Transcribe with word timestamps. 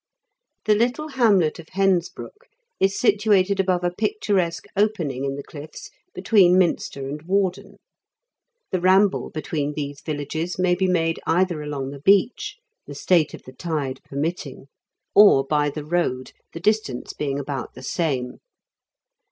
The 0.65 0.73
little 0.73 1.09
hamlet 1.09 1.59
of 1.59 1.67
Hensbrook 1.73 2.47
is 2.79 2.99
situated 2.99 3.59
above 3.59 3.83
a 3.83 3.91
picturesque 3.93 4.65
opening 4.75 5.23
in 5.25 5.35
the 5.35 5.43
cliffs 5.43 5.91
between 6.15 6.57
Minster 6.57 7.07
and 7.07 7.21
Warden. 7.21 7.77
The 8.71 8.81
ramble 8.81 9.29
between 9.29 9.73
these 9.73 10.01
villages 10.01 10.57
may 10.57 10.73
be 10.73 10.87
made 10.87 11.19
either 11.27 11.61
along 11.61 11.91
the 11.91 12.01
beach 12.01 12.57
(the 12.87 12.95
state 12.95 13.35
of 13.35 13.43
the 13.43 13.53
tide 13.53 14.01
permitting) 14.03 14.69
or 15.13 15.45
by 15.45 15.69
the 15.69 15.85
road, 15.85 16.31
the 16.53 16.59
distance 16.59 17.13
being 17.13 17.37
about 17.37 17.75
the 17.75 17.83
same. 17.83 18.39